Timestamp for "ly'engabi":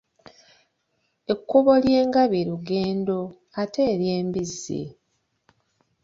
1.83-2.39